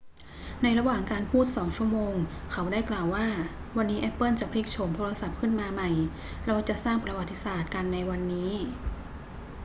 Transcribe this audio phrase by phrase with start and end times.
[0.63, 2.15] ในระหว่างการพูด 2 ชั่วโมง
[2.51, 3.27] เขาได้กล่าวว่า
[3.77, 5.89] วันนี้แอปเปิลจะพลิกโฉมโทรศัพท์ขึ้นมาใหม่
[6.47, 8.53] เราจะสร้างประวัติศาสตร์กันในวันนี้